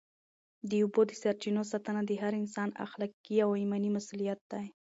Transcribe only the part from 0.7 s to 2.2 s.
اوبو د سرچینو ساتنه د